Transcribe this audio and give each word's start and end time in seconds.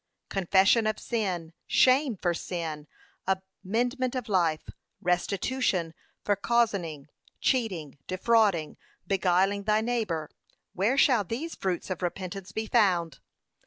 Confession 0.29 0.87
of 0.87 0.97
sin, 0.97 1.53
shame 1.67 2.17
for 2.19 2.33
sin, 2.33 2.87
amendment 3.27 4.15
of 4.15 4.27
life, 4.27 4.63
restitution 4.99 5.93
for 6.25 6.35
cozening, 6.35 7.07
cheating, 7.39 7.99
defrauding, 8.07 8.77
beguiling 9.05 9.65
thy 9.65 9.81
neighbour, 9.81 10.31
where 10.73 10.97
shall 10.97 11.23
these 11.23 11.53
fruits 11.53 11.91
of 11.91 12.01
repentance 12.01 12.51
be 12.51 12.65
found? 12.65 13.19